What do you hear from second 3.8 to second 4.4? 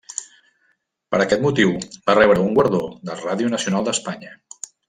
d'Espanya.